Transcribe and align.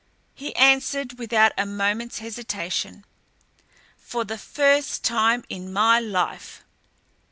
He 0.33 0.55
answered 0.55 1.19
without 1.19 1.51
a 1.59 1.65
moment's 1.67 2.17
hesitation. 2.17 3.05
"For 3.99 4.23
the 4.25 4.39
first 4.39 5.03
time 5.03 5.43
in 5.47 5.71
my 5.71 5.99
life!" 5.99 6.63